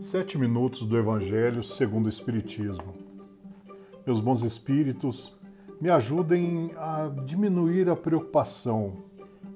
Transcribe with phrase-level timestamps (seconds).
[0.00, 2.94] Sete minutos do Evangelho segundo o Espiritismo.
[4.06, 5.38] Meus bons espíritos,
[5.78, 8.94] me ajudem a diminuir a preocupação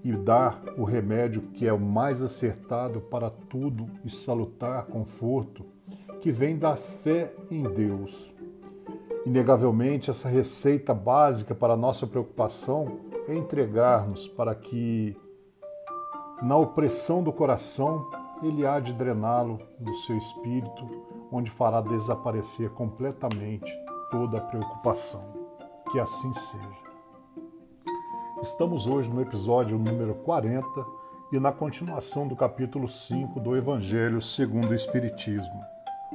[0.05, 5.65] e dar o remédio que é o mais acertado para tudo e salutar conforto
[6.21, 8.31] que vem da fé em Deus.
[9.25, 15.17] Inegavelmente, essa receita básica para a nossa preocupação é entregar-nos para que,
[16.43, 20.87] na opressão do coração, ele há de drená-lo do seu espírito,
[21.31, 23.71] onde fará desaparecer completamente
[24.11, 25.23] toda a preocupação.
[25.91, 26.85] Que assim seja.
[28.43, 30.67] Estamos hoje no episódio número 40
[31.33, 35.61] e na continuação do capítulo 5 do Evangelho segundo o Espiritismo.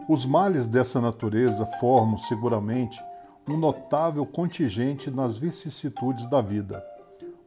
[0.08, 3.02] Os males dessa natureza formam seguramente
[3.48, 6.84] um notável contingente nas vicissitudes da vida.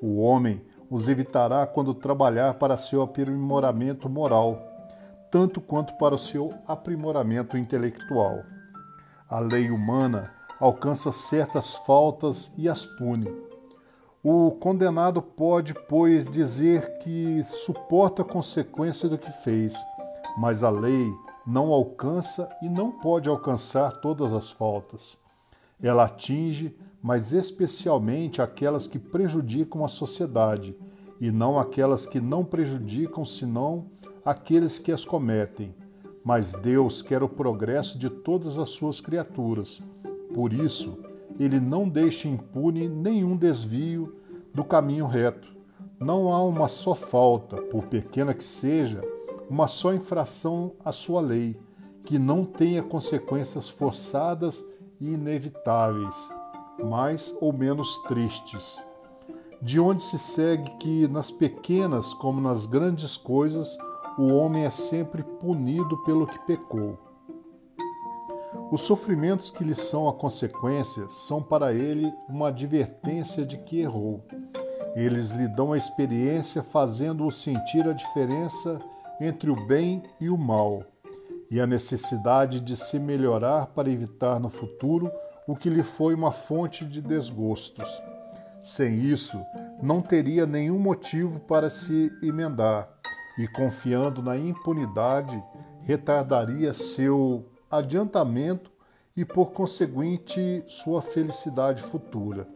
[0.00, 0.60] O homem
[0.92, 4.62] os evitará quando trabalhar para seu aprimoramento moral,
[5.30, 8.42] tanto quanto para o seu aprimoramento intelectual.
[9.26, 13.26] A lei humana alcança certas faltas e as pune.
[14.22, 19.74] O condenado pode, pois, dizer que suporta a consequência do que fez,
[20.36, 21.10] mas a lei
[21.46, 25.16] não alcança e não pode alcançar todas as faltas.
[25.82, 30.76] Ela atinge, mas especialmente aquelas que prejudicam a sociedade,
[31.20, 33.86] e não aquelas que não prejudicam senão
[34.24, 35.74] aqueles que as cometem.
[36.24, 39.82] Mas Deus quer o progresso de todas as suas criaturas.
[40.32, 40.98] Por isso,
[41.38, 44.16] ele não deixa impune nenhum desvio
[44.54, 45.48] do caminho reto.
[45.98, 49.02] Não há uma só falta, por pequena que seja,
[49.48, 51.56] uma só infração à sua lei,
[52.04, 54.64] que não tenha consequências forçadas
[55.00, 56.30] e inevitáveis,
[56.82, 58.82] mais ou menos tristes.
[59.60, 63.78] De onde se segue que, nas pequenas como nas grandes coisas,
[64.18, 66.98] o homem é sempre punido pelo que pecou.
[68.70, 74.24] Os sofrimentos que lhe são a consequência são para ele uma advertência de que errou.
[74.94, 78.80] Eles lhe dão a experiência, fazendo-o sentir a diferença
[79.20, 80.82] entre o bem e o mal,
[81.50, 85.10] e a necessidade de se melhorar para evitar no futuro
[85.46, 88.02] o que lhe foi uma fonte de desgostos.
[88.62, 89.36] Sem isso,
[89.82, 92.88] não teria nenhum motivo para se emendar
[93.36, 95.42] e, confiando na impunidade,
[95.80, 98.70] retardaria seu adiantamento
[99.16, 102.46] e, por conseguinte, sua felicidade futura.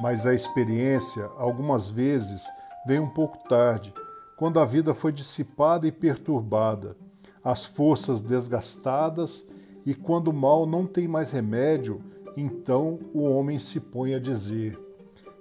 [0.00, 2.46] Mas a experiência, algumas vezes,
[2.86, 3.92] vem um pouco tarde,
[4.36, 6.96] quando a vida foi dissipada e perturbada,
[7.44, 9.44] as forças desgastadas
[9.84, 12.00] e quando o mal não tem mais remédio,
[12.36, 14.78] então o homem se põe a dizer: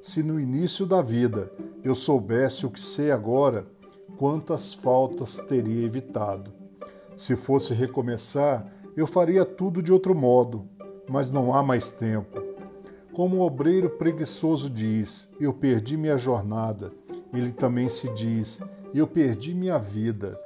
[0.01, 1.51] Se no início da vida
[1.83, 3.67] eu soubesse o que sei agora,
[4.17, 6.51] quantas faltas teria evitado.
[7.15, 10.67] Se fosse recomeçar, eu faria tudo de outro modo,
[11.07, 12.41] mas não há mais tempo.
[13.13, 16.91] Como o obreiro preguiçoso diz: Eu perdi minha jornada,
[17.33, 18.61] ele também se diz:
[18.93, 20.39] Eu perdi minha vida.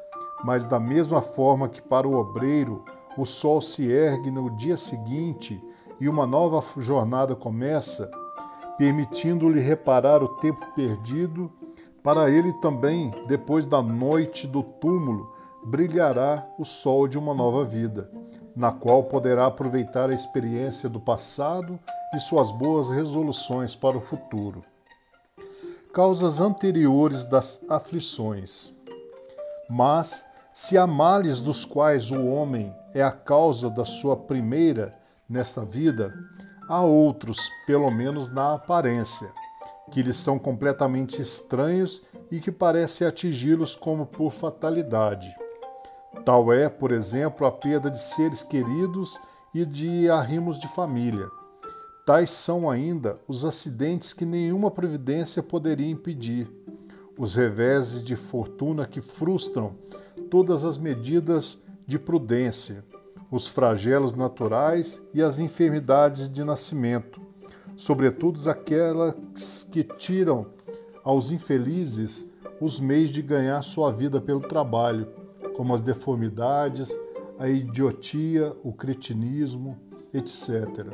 [0.44, 2.84] Mas, da mesma forma que para o obreiro
[3.18, 5.62] o sol se ergue no dia seguinte
[6.00, 8.10] e uma nova jornada começa,
[8.78, 11.52] permitindo-lhe reparar o tempo perdido,
[12.02, 15.32] para ele também, depois da noite do túmulo,
[15.64, 18.10] brilhará o sol de uma nova vida
[18.56, 21.80] na qual poderá aproveitar a experiência do passado
[22.14, 24.62] e suas boas resoluções para o futuro.
[25.94, 28.74] Causas anteriores das aflições.
[29.70, 34.98] Mas, se há males dos quais o homem é a causa da sua primeira
[35.28, 36.14] nesta vida,
[36.68, 39.32] há outros, pelo menos na aparência,
[39.92, 45.34] que lhes são completamente estranhos e que parecem atingi-los como por fatalidade.
[46.26, 49.20] Tal é, por exemplo, a perda de seres queridos
[49.54, 51.28] e de arrimos de família.
[52.06, 56.50] Tais são ainda os acidentes que nenhuma previdência poderia impedir,
[57.18, 59.76] os reveses de fortuna que frustram
[60.30, 62.84] todas as medidas de prudência,
[63.32, 67.22] os flagelos naturais e as enfermidades de nascimento,
[67.78, 70.48] sobretudo aquelas que tiram
[71.02, 72.30] aos infelizes
[72.60, 75.08] os meios de ganhar sua vida pelo trabalho
[75.56, 76.96] como as deformidades,
[77.40, 79.80] a idiotia, o cretinismo,
[80.14, 80.88] etc.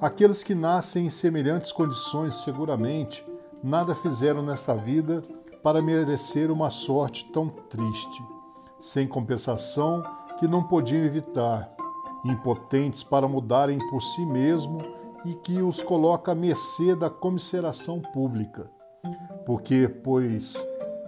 [0.00, 3.24] Aqueles que nascem em semelhantes condições, seguramente,
[3.62, 5.22] nada fizeram nesta vida
[5.62, 8.22] para merecer uma sorte tão triste,
[8.78, 10.02] sem compensação
[10.38, 11.74] que não podiam evitar,
[12.24, 14.78] impotentes para mudarem por si mesmo
[15.24, 18.70] e que os coloca à mercê da comisseração pública.
[19.46, 20.54] Porque, pois,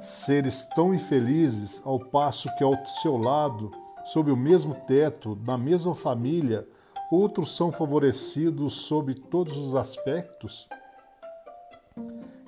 [0.01, 3.71] seres tão infelizes, ao passo que ao seu lado
[4.05, 6.67] sob o mesmo teto, na mesma família,
[7.11, 10.69] outros são favorecidos sob todos os aspectos?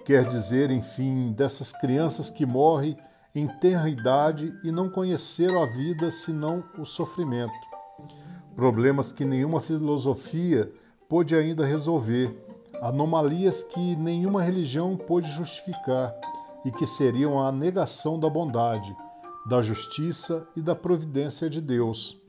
[0.05, 2.97] Quer dizer, enfim, dessas crianças que morrem
[3.35, 7.53] em tenra idade e não conheceram a vida senão o sofrimento.
[8.57, 10.73] Problemas que nenhuma filosofia
[11.09, 12.37] pôde ainda resolver,
[12.83, 16.15] anomalias que nenhuma religião pôde justificar
[16.65, 18.95] e que seriam a negação da bondade,
[19.47, 22.21] da justiça e da providência de Deus,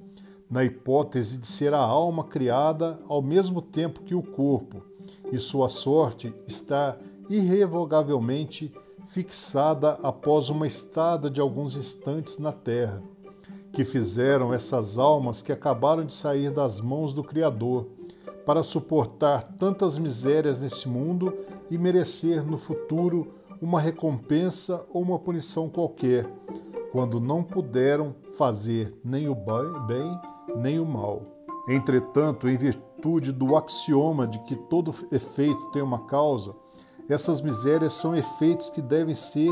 [0.50, 4.84] na hipótese de ser a alma criada ao mesmo tempo que o corpo,
[5.31, 6.98] e sua sorte está
[7.30, 8.74] irrevogavelmente
[9.10, 13.02] fixada após uma estada de alguns instantes na terra,
[13.74, 17.88] que fizeram essas almas que acabaram de sair das mãos do Criador
[18.46, 21.36] para suportar tantas misérias nesse mundo
[21.72, 26.32] e merecer no futuro uma recompensa ou uma punição qualquer,
[26.92, 30.20] quando não puderam fazer nem o bem
[30.56, 31.24] nem o mal.
[31.68, 36.56] Entretanto, em virtude do axioma de que todo efeito tem uma causa,
[37.10, 39.52] essas misérias são efeitos que devem ser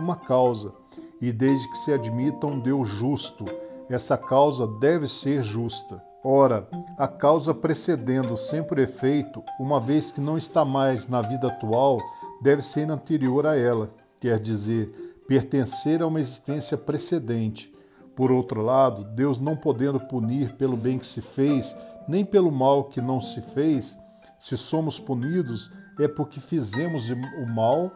[0.00, 0.72] uma causa,
[1.20, 3.46] e desde que se admita um Deus justo,
[3.88, 6.02] essa causa deve ser justa.
[6.22, 6.68] Ora,
[6.98, 11.98] a causa precedendo sempre o efeito, uma vez que não está mais na vida atual,
[12.42, 13.90] deve ser anterior a ela,
[14.20, 14.92] quer dizer,
[15.26, 17.72] pertencer a uma existência precedente.
[18.14, 21.76] Por outro lado, Deus não podendo punir pelo bem que se fez,
[22.06, 23.96] nem pelo mal que não se fez,
[24.38, 27.90] se somos punidos é porque fizemos o mal,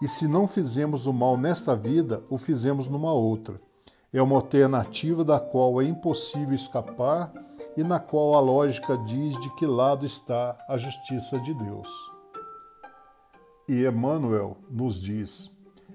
[0.00, 3.60] e se não fizemos o mal nesta vida, o fizemos numa outra.
[4.12, 7.32] É uma alternativa da qual é impossível escapar
[7.76, 11.88] e na qual a lógica diz de que lado está a justiça de Deus.
[13.68, 15.50] E Emmanuel nos diz: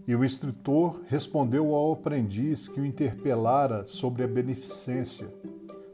[0.07, 5.33] E o instrutor respondeu ao aprendiz que o interpelara sobre a beneficência: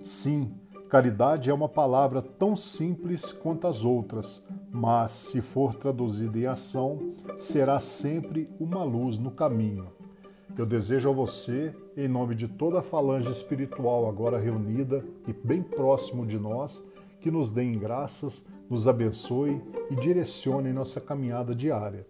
[0.02, 0.52] Sim,
[0.90, 7.14] caridade é uma palavra tão simples quanto as outras, mas, se for traduzida em ação,
[7.38, 9.88] será sempre uma luz no caminho.
[10.58, 15.62] Eu desejo a você, em nome de toda a falange espiritual agora reunida e bem
[15.62, 16.86] próximo de nós,
[17.20, 22.06] que nos deem graças nos abençoe e direcione nossa caminhada diária.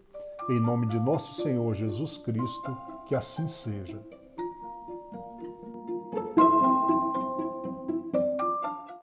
[0.50, 2.76] Em nome de nosso Senhor Jesus Cristo,
[3.08, 4.00] que assim seja.